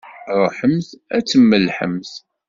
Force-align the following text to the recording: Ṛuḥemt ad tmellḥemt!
Ṛuḥemt 0.41 0.89
ad 1.15 1.23
tmellḥemt! 1.29 2.11